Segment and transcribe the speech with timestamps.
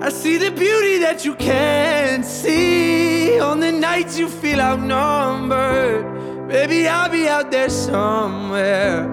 [0.00, 6.48] I see the beauty that you can't see on the nights you feel outnumbered.
[6.48, 9.12] Baby, I'll be out there somewhere.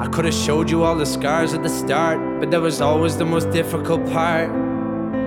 [0.00, 3.16] I could have showed you all the scars at the start, but that was always
[3.16, 4.50] the most difficult part.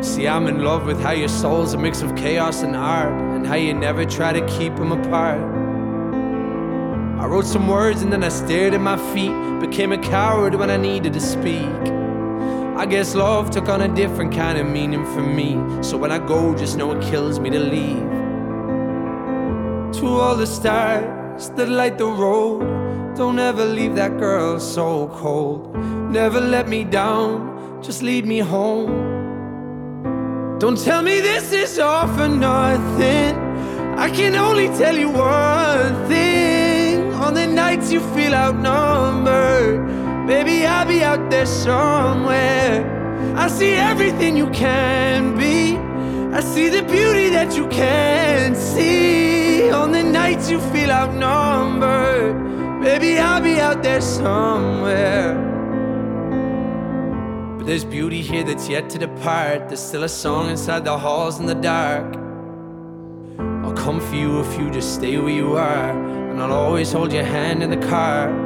[0.04, 3.48] See, I'm in love with how your soul's a mix of chaos and art, and
[3.48, 5.40] how you never try to keep them apart.
[7.22, 9.32] I wrote some words and then I stared at my feet,
[9.62, 12.05] became a coward when I needed to speak.
[12.78, 16.20] I guess love took on a different kind of meaning for me, so when I
[16.20, 18.04] go, just know it kills me to leave.
[20.00, 25.74] To all the stars that light the road, don't ever leave that girl so cold.
[26.12, 29.16] Never let me down, just lead me home.
[30.60, 33.36] Don't tell me this is all for nothing.
[33.98, 37.14] I can only tell you one thing.
[37.14, 42.94] On the nights you feel outnumbered, baby, I'll be out there somewhere.
[43.36, 45.78] I see everything you can be.
[46.36, 49.72] I see the beauty that you can't see.
[49.72, 55.34] On the nights you feel outnumbered, baby, I'll be out there somewhere.
[57.58, 59.70] But there's beauty here that's yet to depart.
[59.70, 62.16] There's still a song inside the halls in the dark.
[63.64, 65.92] I'll come for you if you just stay where you are.
[66.32, 68.45] And I'll always hold your hand in the car.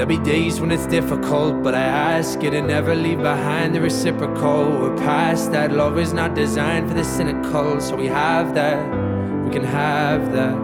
[0.00, 3.82] There'll be days when it's difficult, but I ask you to never leave behind the
[3.82, 4.64] reciprocal.
[4.80, 5.72] We're past that.
[5.72, 8.82] Love is not designed for the cynical, so we have that.
[9.44, 10.56] We can have that.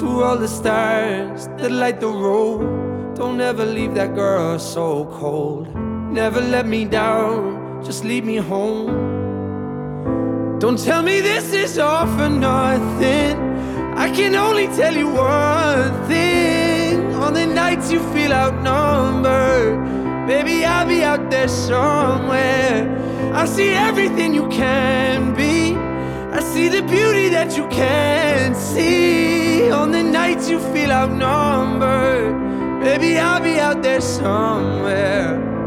[0.00, 3.14] To all the stars that light the road.
[3.14, 5.74] Don't ever leave that girl so cold.
[6.12, 8.88] Never let me down, just lead me home.
[10.58, 13.40] Don't tell me this is all for nothing.
[13.96, 16.69] I can only tell you one thing.
[16.94, 22.98] On the nights you feel outnumbered, baby, I'll be out there somewhere.
[23.34, 25.76] I see everything you can be.
[26.32, 29.70] I see the beauty that you can't see.
[29.70, 32.80] On the nights you feel outnumbered.
[32.80, 35.59] Baby, I'll be out there somewhere.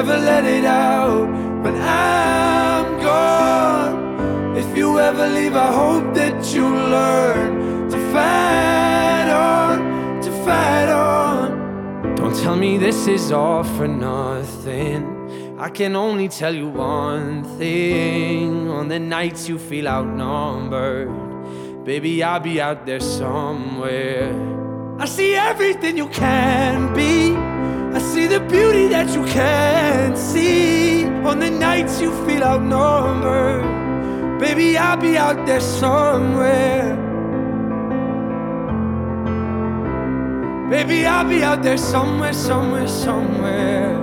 [0.00, 1.28] Never let it out.
[1.62, 10.22] When I'm gone, if you ever leave, I hope that you learn to fight on,
[10.22, 12.14] to fight on.
[12.16, 15.02] Don't tell me this is all for nothing.
[15.58, 18.70] I can only tell you one thing.
[18.70, 21.10] On the nights you feel outnumbered,
[21.84, 24.32] baby, I'll be out there somewhere.
[24.98, 27.49] I see everything you can be.
[27.92, 31.04] I see the beauty that you can't see.
[31.24, 33.64] On the nights you feel outnumbered,
[34.38, 36.96] baby, I'll be out there somewhere.
[40.70, 43.98] Baby, I'll be out there somewhere, somewhere, somewhere.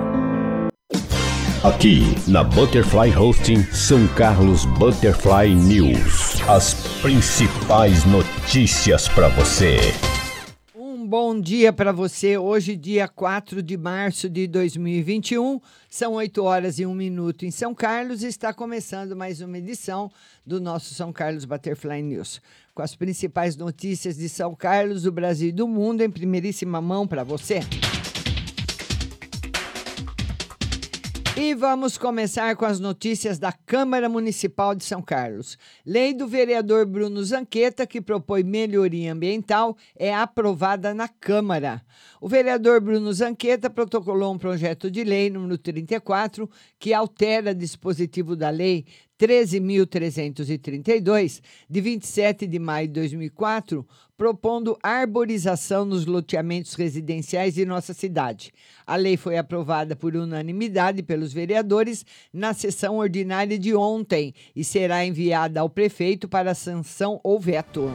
[1.64, 6.42] Aqui na Butterfly Hosting São Carlos Butterfly News.
[6.48, 9.94] As principais notícias para você.
[11.10, 12.38] Bom dia para você.
[12.38, 17.74] Hoje, dia 4 de março de 2021, são 8 horas e 1 minuto em São
[17.74, 20.12] Carlos e está começando mais uma edição
[20.46, 22.42] do nosso São Carlos Butterfly News
[22.76, 27.08] com as principais notícias de São Carlos, do Brasil e do mundo em primeiríssima mão
[27.08, 27.62] para você.
[31.40, 35.56] E vamos começar com as notícias da Câmara Municipal de São Carlos.
[35.86, 41.86] Lei do vereador Bruno Zanqueta, que propõe melhoria ambiental, é aprovada na Câmara.
[42.20, 46.50] O vereador Bruno Zanqueta protocolou um projeto de lei número 34,
[46.80, 48.88] que altera dispositivo da Lei
[49.20, 53.84] 13.332, de 27 de maio de 2004,
[54.16, 58.54] propondo arborização nos loteamentos residenciais de nossa cidade.
[58.86, 65.04] A lei foi aprovada por unanimidade pelos vereadores na sessão ordinária de ontem e será
[65.06, 67.92] enviada ao prefeito para sanção ou veto.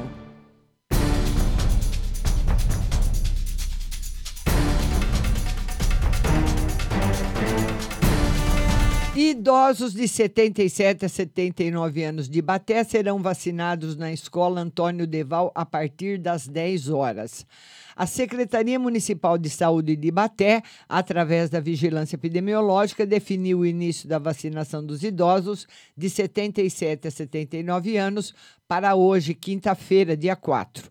[9.25, 15.65] Idosos de 77 a 79 anos de Baté serão vacinados na Escola Antônio Deval a
[15.65, 17.47] partir das 10 horas.
[17.95, 24.19] A Secretaria Municipal de Saúde de Baté, através da Vigilância Epidemiológica, definiu o início da
[24.19, 28.35] vacinação dos idosos de 77 a 79 anos
[28.67, 30.91] para hoje, quinta-feira, dia 4.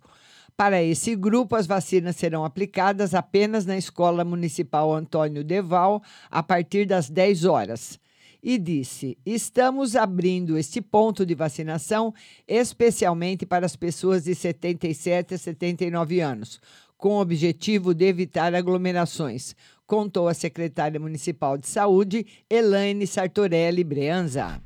[0.56, 6.86] Para esse grupo, as vacinas serão aplicadas apenas na Escola Municipal Antônio Deval a partir
[6.86, 8.00] das 10 horas.
[8.42, 12.14] E disse: Estamos abrindo este ponto de vacinação
[12.48, 16.60] especialmente para as pessoas de 77 a 79 anos,
[16.98, 19.56] com o objetivo de evitar aglomerações,
[19.88, 24.62] contou a secretária municipal de saúde, Elaine Sartorelli Breanza.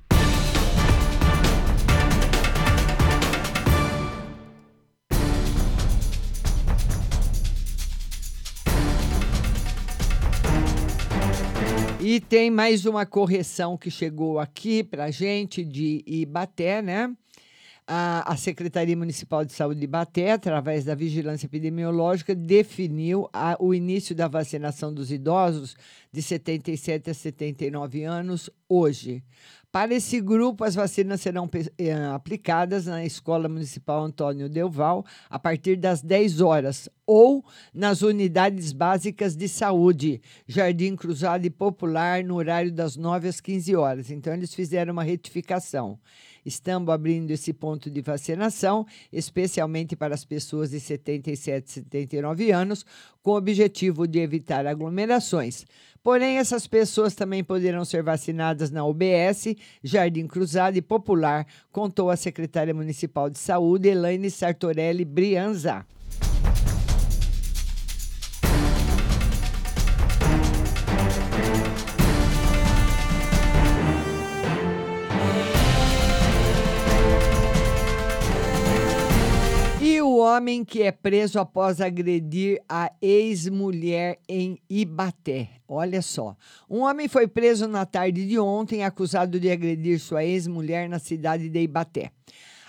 [12.16, 17.14] E tem mais uma correção que chegou aqui para a gente de Ibaté, né?
[17.86, 23.74] A, a, Secretaria Municipal de Saúde de Ibaté, através da Vigilância Epidemiológica, definiu a, o
[23.74, 25.76] início da vacinação dos idosos
[26.10, 29.22] de 77 a 79 anos hoje.
[29.76, 35.76] Para esse grupo, as vacinas serão eh, aplicadas na Escola Municipal Antônio Delval a partir
[35.76, 37.44] das 10 horas ou
[37.74, 43.76] nas unidades básicas de saúde, Jardim Cruzado e Popular, no horário das 9 às 15
[43.76, 44.10] horas.
[44.10, 46.00] Então, eles fizeram uma retificação.
[46.46, 52.86] Estamos abrindo esse ponto de vacinação, especialmente para as pessoas de 77 e 79 anos,
[53.22, 55.66] com o objetivo de evitar aglomerações.
[56.04, 62.16] Porém, essas pessoas também poderão ser vacinadas na UBS, Jardim Cruzado e Popular, contou a
[62.16, 65.86] secretária municipal de saúde, Elaine Sartorelli Brianza.
[80.36, 85.50] Homem que é preso após agredir a ex-mulher em Ibaté.
[85.68, 86.36] Olha só.
[86.70, 91.50] Um homem foi preso na tarde de ontem acusado de agredir sua ex-mulher na cidade
[91.50, 92.12] de Ibaté.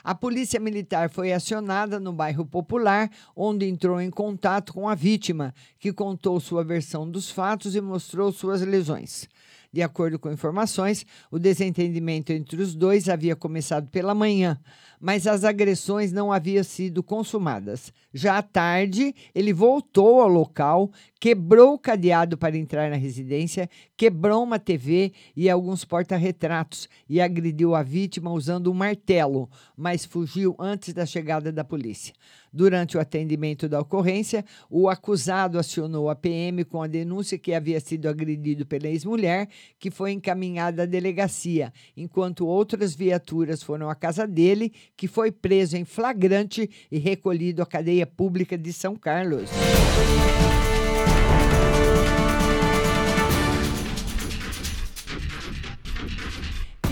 [0.05, 5.53] A polícia militar foi acionada no bairro Popular, onde entrou em contato com a vítima,
[5.81, 9.29] que contou sua versão dos fatos e mostrou suas lesões.
[9.77, 14.59] De acordo com informações, o desentendimento entre os dois havia começado pela manhã
[15.01, 17.93] mas as agressões não haviam sido consumadas.
[18.13, 24.43] Já à tarde, ele voltou ao local, quebrou o cadeado para entrar na residência, quebrou
[24.43, 30.93] uma TV e alguns porta-retratos e agrediu a vítima usando um martelo, mas fugiu antes
[30.93, 32.15] da chegada da polícia.
[32.53, 37.79] Durante o atendimento da ocorrência, o acusado acionou a PM com a denúncia que havia
[37.81, 39.49] sido agredido pela ex-mulher,
[39.79, 45.77] que foi encaminhada à delegacia, enquanto outras viaturas foram à casa dele, que foi preso
[45.77, 49.51] em flagrante e recolhido à cadeia pública de São Carlos.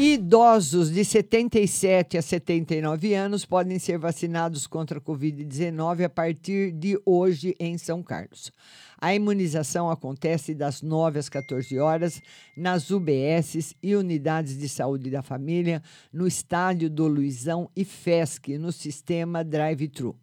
[0.06, 7.00] Idosos de 77 a 79 anos podem ser vacinados contra a Covid-19 a partir de
[7.06, 8.52] hoje em São Carlos.
[9.00, 12.20] A imunização acontece das 9 às 14 horas
[12.54, 18.72] nas UBSs e unidades de saúde da família, no estádio do Luizão e FESC, no
[18.72, 20.14] sistema drive-thru.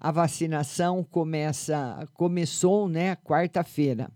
[0.00, 4.10] A vacinação começa, começou né, quarta-feira.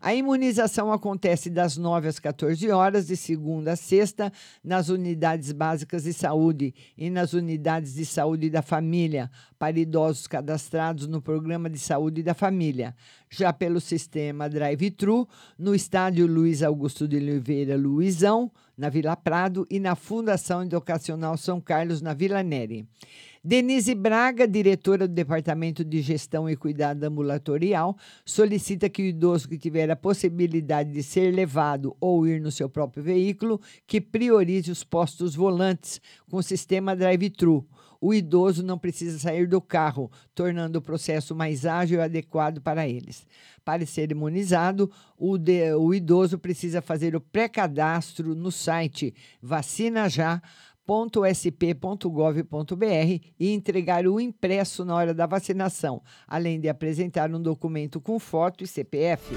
[0.00, 6.04] A imunização acontece das 9 às 14 horas, de segunda a sexta, nas unidades básicas
[6.04, 11.78] de saúde e nas unidades de saúde da família, para idosos cadastrados no Programa de
[11.78, 12.94] Saúde da Família.
[13.28, 15.28] Já pelo sistema Drive-Thru,
[15.58, 21.60] no estádio Luiz Augusto de Oliveira Luizão, na Vila Prado, e na Fundação Educacional São
[21.60, 22.86] Carlos, na Vila Neri.
[23.48, 29.56] Denise Braga, diretora do Departamento de Gestão e Cuidado Ambulatorial, solicita que o idoso que
[29.56, 34.84] tiver a possibilidade de ser levado ou ir no seu próprio veículo, que priorize os
[34.84, 35.98] postos volantes
[36.30, 37.66] com sistema drive-thru.
[37.98, 42.86] O idoso não precisa sair do carro, tornando o processo mais ágil e adequado para
[42.86, 43.26] eles.
[43.64, 50.40] Para ser imunizado, o, de, o idoso precisa fazer o pré-cadastro no site Vacina Já
[50.88, 52.06] www.sp.gov.br
[53.38, 58.64] e entregar o impresso na hora da vacinação, além de apresentar um documento com foto
[58.64, 59.34] e CPF.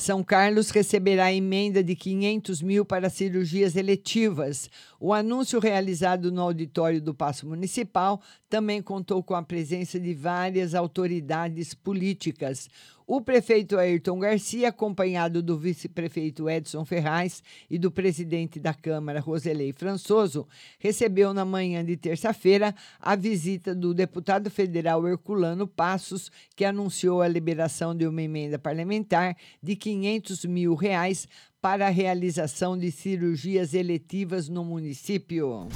[0.00, 4.70] São Carlos receberá emenda de 500 mil para cirurgias eletivas.
[4.98, 10.74] O anúncio realizado no auditório do Paço Municipal também contou com a presença de várias
[10.74, 12.66] autoridades políticas.
[13.12, 19.72] O prefeito Ayrton Garcia, acompanhado do vice-prefeito Edson Ferraz e do presidente da Câmara, Roselei
[19.72, 20.46] Françoso,
[20.78, 27.26] recebeu na manhã de terça-feira a visita do deputado federal Herculano Passos, que anunciou a
[27.26, 31.26] liberação de uma emenda parlamentar de 500 mil reais
[31.60, 35.66] para a realização de cirurgias eletivas no município.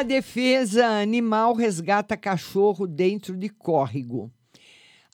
[0.00, 4.30] A defesa animal resgata cachorro dentro de córrego.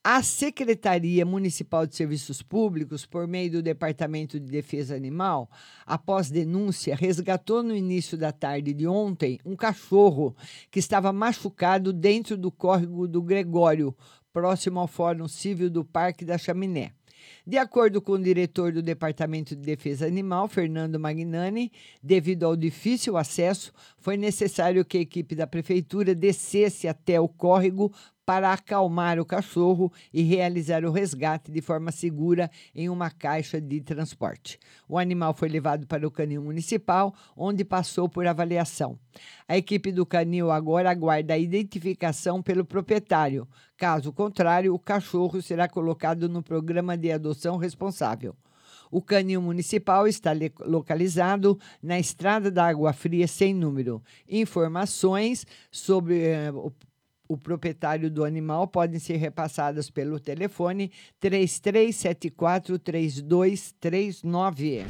[0.05, 5.51] A Secretaria Municipal de Serviços Públicos, por meio do Departamento de Defesa Animal,
[5.85, 10.37] após denúncia, resgatou no início da tarde de ontem um cachorro
[10.71, 13.93] que estava machucado dentro do córrego do Gregório,
[14.33, 16.93] próximo ao Fórum Civil do Parque da Chaminé.
[17.47, 21.71] De acordo com o diretor do Departamento de Defesa Animal, Fernando Magnani,
[22.03, 27.93] devido ao difícil acesso, foi necessário que a equipe da prefeitura descesse até o córrego
[28.27, 33.81] para acalmar o cachorro e realizar o resgate de forma segura em uma caixa de
[33.81, 34.59] transporte.
[34.89, 38.99] O animal foi levado para o canil municipal, onde passou por avaliação.
[39.47, 43.47] A equipe do canil agora aguarda a identificação pelo proprietário.
[43.77, 48.35] Caso contrário, o cachorro será colocado no programa de adoção responsável.
[48.91, 54.03] O canil municipal está localizado na Estrada da Água Fria sem número.
[54.29, 56.53] Informações sobre eh,
[57.29, 60.91] o proprietário do animal podem ser repassadas pelo telefone
[61.21, 64.87] 3374 3239.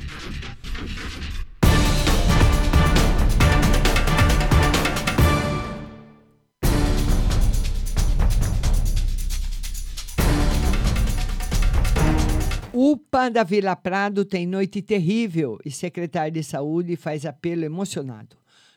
[12.78, 18.36] UPA da Vila Prado tem noite terrível e secretário de saúde faz apelo emocionado.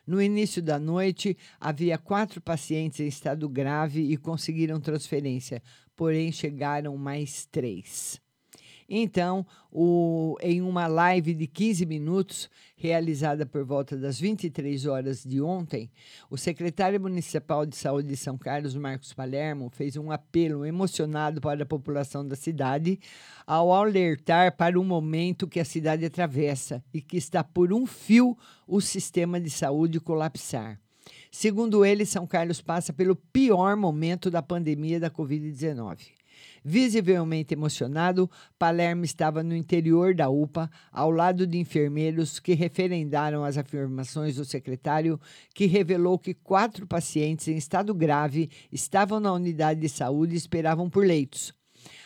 [0.09, 5.61] No início da noite, havia quatro pacientes em estado grave e conseguiram transferência,
[5.95, 8.19] porém chegaram mais três.
[8.89, 15.39] Então, o, em uma live de 15 minutos, realizada por volta das 23 horas de
[15.39, 15.91] ontem,
[16.27, 21.62] o secretário municipal de saúde de São Carlos, Marcos Palermo, fez um apelo emocionado para
[21.62, 23.00] a população da cidade
[23.46, 28.36] ao alertar para o momento que a cidade atravessa e que está por um fio
[28.67, 30.79] o sistema de saúde colapsar.
[31.31, 36.18] Segundo ele, São Carlos passa pelo pior momento da pandemia da Covid-19.
[36.63, 43.58] Visivelmente emocionado, Palermo estava no interior da UPA, ao lado de enfermeiros que referendaram as
[43.58, 45.19] afirmações do secretário,
[45.53, 50.89] que revelou que quatro pacientes em estado grave estavam na unidade de saúde e esperavam
[50.89, 51.58] por leitos.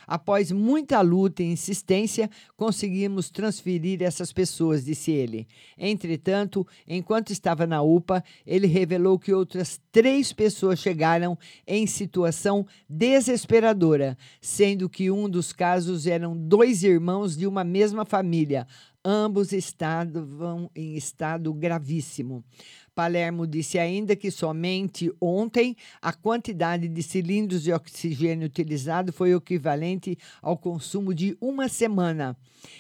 [0.05, 5.47] Após muita luta e insistência, conseguimos transferir essas pessoas, disse ele.
[5.77, 14.17] Entretanto, enquanto estava na UPA, ele revelou que outras três pessoas chegaram em situação desesperadora,
[14.41, 18.67] sendo que um dos casos eram dois irmãos de uma mesma família.
[19.05, 22.41] Ambos estavam em estado gravíssimo.
[22.95, 30.17] Palermo disse ainda que somente ontem a quantidade de cilindros de oxigênio utilizado foi equivalente
[30.41, 32.37] ao consumo de uma semana.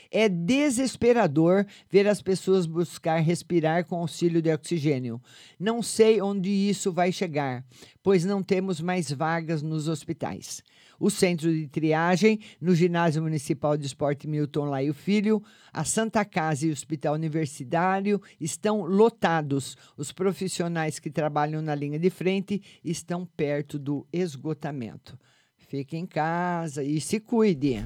[0.09, 5.21] É desesperador ver as pessoas buscar respirar com auxílio de oxigênio.
[5.59, 7.65] Não sei onde isso vai chegar,
[8.01, 10.63] pois não temos mais vagas nos hospitais.
[11.03, 15.43] O centro de triagem no Ginásio Municipal de Esporte Milton Laio Filho,
[15.73, 19.75] a Santa Casa e o Hospital Universitário estão lotados.
[19.97, 25.19] Os profissionais que trabalham na linha de frente estão perto do esgotamento.
[25.57, 27.83] Fique em casa e se cuide.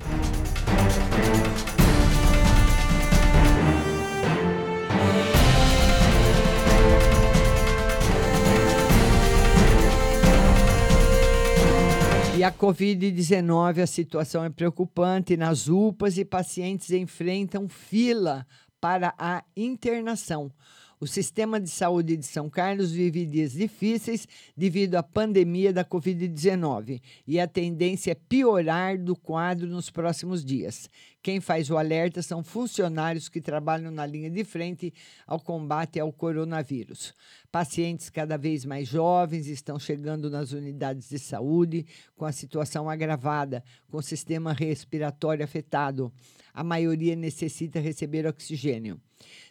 [12.37, 18.45] E a Covid-19, a situação é preocupante nas UPAs e pacientes enfrentam fila
[18.79, 20.51] para a internação.
[20.99, 27.01] O sistema de saúde de São Carlos vive dias difíceis devido à pandemia da Covid-19
[27.25, 30.91] e a tendência é piorar do quadro nos próximos dias.
[31.27, 34.93] Quem faz o alerta são funcionários que trabalham na linha de frente
[35.25, 37.13] ao combate ao coronavírus.
[37.51, 43.61] Pacientes cada vez mais jovens estão chegando nas unidades de saúde com a situação agravada,
[43.89, 46.13] com o sistema respiratório afetado.
[46.53, 48.97] A maioria necessita receber oxigênio.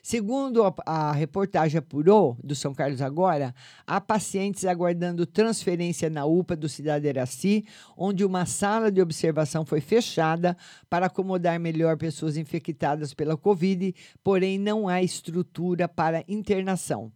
[0.02, 3.54] Segundo a, reportagem apurou do São Carlos Agora,
[3.87, 7.64] há pacientes aguardando transferência na UPA do Cidade Eraci,
[7.97, 10.56] onde uma sala de observação foi fechada
[10.88, 13.93] para acomodar melhor pessoas infectadas pela Covid,
[14.23, 17.11] porém não há estrutura para internação.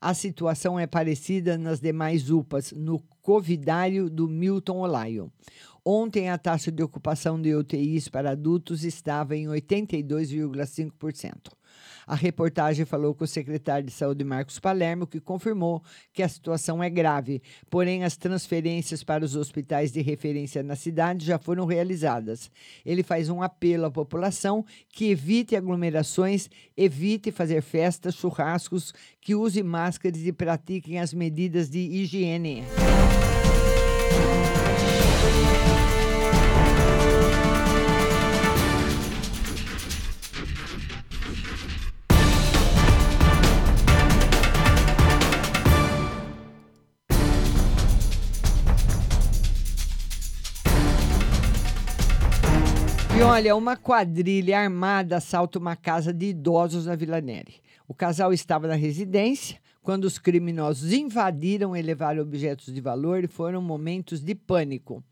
[0.00, 5.32] A situação é parecida nas demais UPAs, no Covidário do Milton Olaio.
[5.88, 11.52] Ontem, a taxa de ocupação de UTIs para adultos estava em 82,5%.
[12.04, 15.80] A reportagem falou com o secretário de Saúde, Marcos Palermo, que confirmou
[16.12, 17.40] que a situação é grave,
[17.70, 22.50] porém as transferências para os hospitais de referência na cidade já foram realizadas.
[22.84, 29.62] Ele faz um apelo à população que evite aglomerações, evite fazer festas, churrascos, que use
[29.62, 32.64] máscaras e pratiquem as medidas de higiene.
[53.16, 57.62] E olha, uma quadrilha armada assalta uma casa de idosos na Vila Neri.
[57.88, 63.26] O casal estava na residência quando os criminosos invadiram e levaram objetos de valor e
[63.26, 65.02] foram momentos de pânico.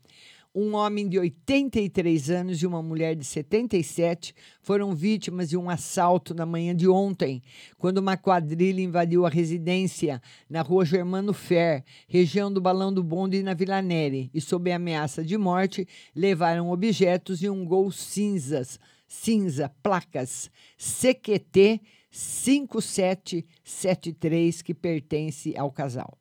[0.57, 6.33] Um homem de 83 anos e uma mulher de 77 foram vítimas de um assalto
[6.33, 7.43] na manhã de ontem,
[7.77, 13.43] quando uma quadrilha invadiu a residência na rua Germano Fer, região do Balão do Bonde
[13.43, 15.85] na Vila Neri, e, sob ameaça de morte,
[16.15, 26.17] levaram objetos e um gol cinzas, cinza, placas CQT 5773, que pertence ao casal.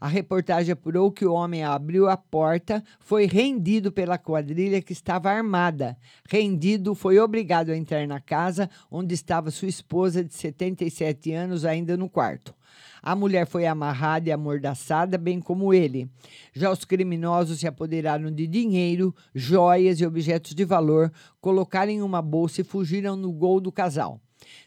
[0.00, 5.30] A reportagem apurou que o homem abriu a porta, foi rendido pela quadrilha que estava
[5.30, 5.96] armada.
[6.28, 11.96] Rendido, foi obrigado a entrar na casa onde estava sua esposa de 77 anos ainda
[11.96, 12.54] no quarto.
[13.02, 16.10] A mulher foi amarrada e amordaçada, bem como ele.
[16.52, 22.20] Já os criminosos se apoderaram de dinheiro, joias e objetos de valor, colocaram em uma
[22.20, 24.20] bolsa e fugiram no gol do casal.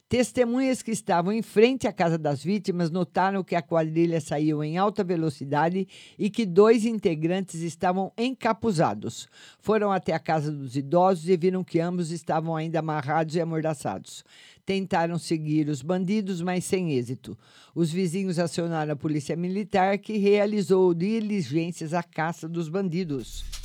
[0.09, 4.77] Testemunhas que estavam em frente à casa das vítimas notaram que a quadrilha saiu em
[4.77, 9.27] alta velocidade e que dois integrantes estavam encapuzados.
[9.59, 14.23] Foram até a casa dos idosos e viram que ambos estavam ainda amarrados e amordaçados.
[14.65, 17.37] Tentaram seguir os bandidos, mas sem êxito.
[17.75, 23.58] Os vizinhos acionaram a polícia militar, que realizou diligências à caça dos bandidos.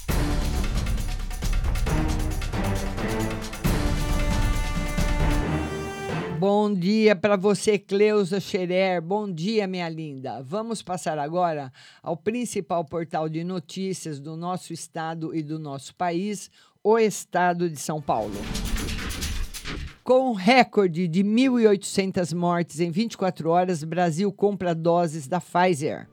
[6.46, 9.00] Bom dia para você, Cleusa Scherer.
[9.00, 10.42] Bom dia, minha linda.
[10.42, 16.50] Vamos passar agora ao principal portal de notícias do nosso estado e do nosso país,
[16.83, 18.35] o Estado de São Paulo.
[20.02, 26.07] Com recorde de 1.800 mortes em 24 horas, Brasil compra doses da Pfizer.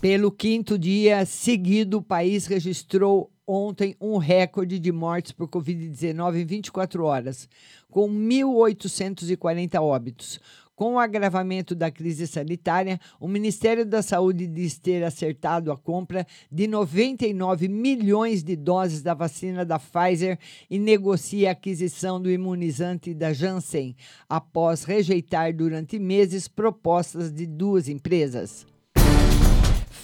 [0.00, 6.44] Pelo quinto dia seguido, o país registrou ontem um recorde de mortes por Covid-19 em
[6.44, 7.48] 24 horas,
[7.90, 10.40] com 1.840 óbitos.
[10.76, 16.26] Com o agravamento da crise sanitária, o Ministério da Saúde diz ter acertado a compra
[16.50, 20.38] de 99 milhões de doses da vacina da Pfizer
[20.70, 23.94] e negocia a aquisição do imunizante da Janssen,
[24.26, 28.66] após rejeitar durante meses propostas de duas empresas.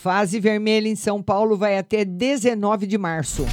[0.06, 3.44] Fase vermelha em São Paulo vai até 19 de março.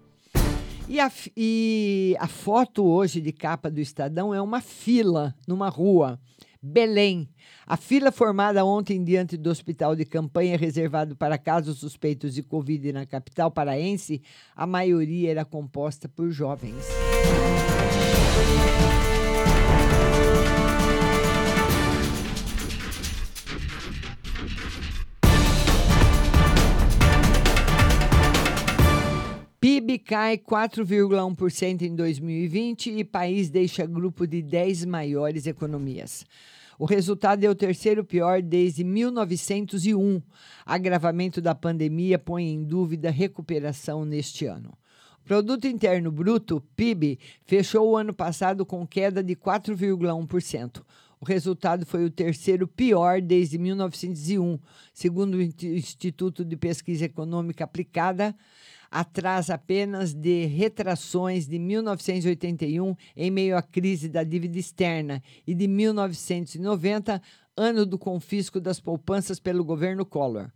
[0.88, 6.16] E a, e a foto hoje de capa do Estadão é uma fila numa rua.
[6.62, 7.28] Belém.
[7.66, 12.92] A fila formada ontem diante do hospital de campanha reservado para casos suspeitos de Covid
[12.92, 14.22] na capital paraense,
[14.54, 16.86] a maioria era composta por jovens.
[29.82, 36.24] PIB cai 4,1% em 2020 e país deixa grupo de 10 maiores economias.
[36.78, 40.22] O resultado é o terceiro pior desde 1901.
[40.64, 44.72] Agravamento da pandemia põe em dúvida recuperação neste ano.
[45.24, 50.80] Produto Interno Bruto, PIB, fechou o ano passado com queda de 4,1%.
[51.20, 54.60] O resultado foi o terceiro pior desde 1901,
[54.94, 58.34] segundo o Instituto de Pesquisa Econômica Aplicada,
[58.92, 65.66] atrás apenas de retrações de 1981, em meio à crise da dívida externa, e de
[65.66, 67.20] 1990,
[67.56, 70.50] ano do confisco das poupanças pelo governo Collor.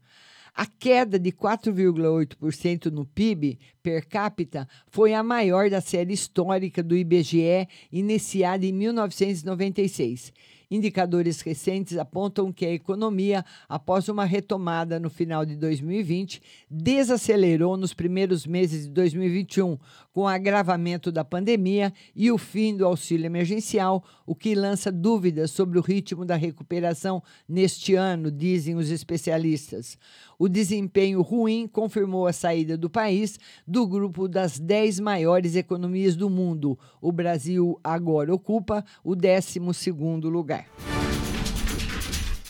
[0.59, 6.97] A queda de 4,8% no PIB per capita foi a maior da série histórica do
[6.97, 10.33] IBGE, iniciada em 1996
[10.69, 17.95] Indicadores recentes apontam que a economia, após uma retomada no final de 2020, desacelerou nos
[17.95, 19.79] primeiros meses de 2021,
[20.17, 25.51] com o agravamento da pandemia e o fim do auxílio emergencial, o que lança dúvidas
[25.51, 29.99] sobre o ritmo da recuperação neste ano, dizem os especialistas.
[30.39, 36.31] O desempenho ruim confirmou a saída do país do grupo das 10 maiores economias do
[36.31, 36.79] mundo.
[36.99, 40.67] O Brasil agora ocupa o 12 lugar lugar.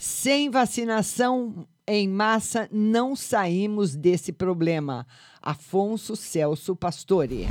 [0.00, 5.06] Sem vacinação em massa, não saímos desse problema.
[5.40, 7.46] Afonso Celso Pastore.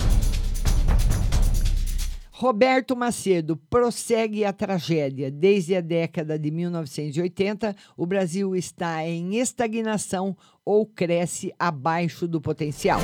[2.31, 5.31] Roberto Macedo prossegue a tragédia.
[5.31, 12.99] Desde a década de 1980, o Brasil está em estagnação ou cresce abaixo do potencial.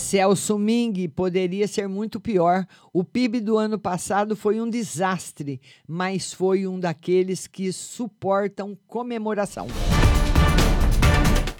[0.00, 2.66] Celso Ming poderia ser muito pior.
[2.92, 9.66] O PIB do ano passado foi um desastre, mas foi um daqueles que suportam comemoração.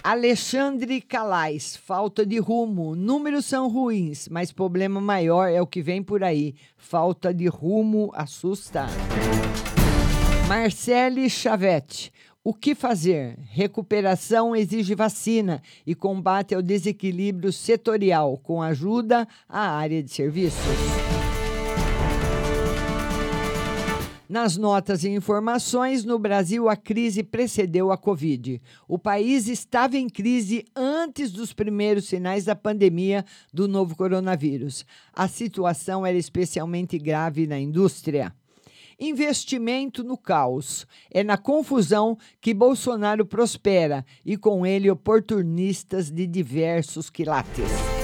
[0.03, 2.95] Alexandre Calais, falta de rumo.
[2.95, 6.55] Números são ruins, mas problema maior é o que vem por aí.
[6.75, 8.87] Falta de rumo assusta.
[10.47, 12.11] Marcele Chavette,
[12.43, 13.37] o que fazer?
[13.49, 20.59] Recuperação exige vacina e combate ao desequilíbrio setorial, com ajuda à área de serviços.
[24.27, 28.61] Nas notas e informações, no Brasil a crise precedeu a Covid.
[28.87, 34.85] O país estava em crise antes dos primeiros sinais da pandemia do novo coronavírus.
[35.13, 38.33] A situação era especialmente grave na indústria.
[39.03, 40.85] Investimento no caos.
[41.09, 48.00] É na confusão que Bolsonaro prospera e com ele oportunistas de diversos quilates.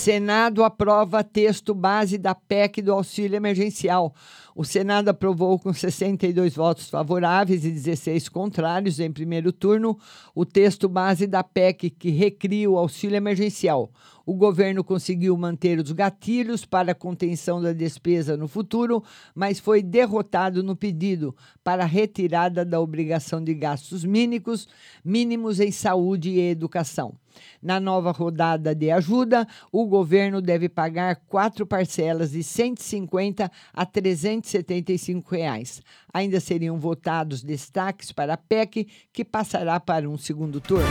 [0.00, 4.14] Senado aprova texto base da PEC do auxílio emergencial.
[4.56, 9.98] O Senado aprovou com 62 votos favoráveis e 16 contrários em primeiro turno
[10.34, 13.92] o texto base da PEC que recria o auxílio emergencial.
[14.24, 20.62] O governo conseguiu manter os gatilhos para contenção da despesa no futuro, mas foi derrotado
[20.62, 24.66] no pedido para retirada da obrigação de gastos mínimos,
[25.04, 27.19] mínimos em saúde e educação.
[27.62, 35.34] Na nova rodada de ajuda, o governo deve pagar quatro parcelas de 150 a 375
[35.34, 35.82] reais.
[36.12, 40.88] Ainda seriam votados destaques para a PEC, que passará para um segundo turno.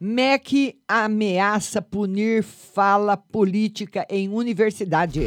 [0.00, 5.26] MEC ameaça punir fala política em universidade.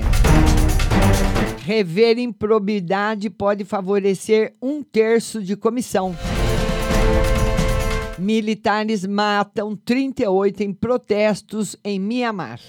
[1.66, 6.16] Rever improbidade pode favorecer um terço de comissão.
[8.20, 12.60] Militares matam 38 em protestos em Mianmar.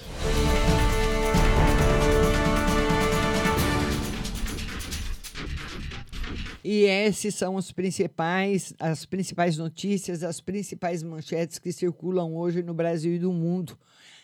[6.63, 12.73] E esses são os principais, as principais notícias, as principais manchetes que circulam hoje no
[12.73, 13.77] Brasil e no mundo.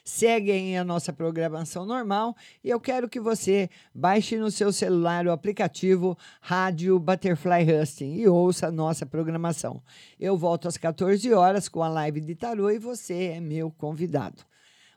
[0.09, 5.31] Seguem a nossa programação normal e eu quero que você baixe no seu celular o
[5.31, 9.83] aplicativo Rádio Butterfly Husting e ouça a nossa programação.
[10.19, 14.37] Eu volto às 14 horas com a live de tarô e você é meu convidado.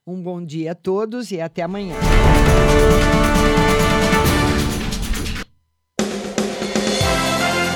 [0.07, 1.95] Um bom dia a todos e até amanhã.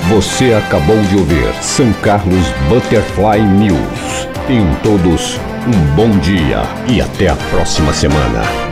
[0.09, 4.25] Você acabou de ouvir São Carlos Butterfly News.
[4.47, 5.37] Tenham todos
[5.67, 8.66] um bom dia e até a próxima semana.